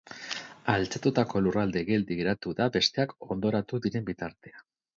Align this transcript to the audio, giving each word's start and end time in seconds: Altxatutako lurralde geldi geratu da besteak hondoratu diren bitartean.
Altxatutako 0.75 1.41
lurralde 1.49 1.83
geldi 1.91 2.17
geratu 2.21 2.55
da 2.63 2.69
besteak 2.79 3.15
hondoratu 3.29 3.85
diren 3.87 4.09
bitartean. 4.13 4.69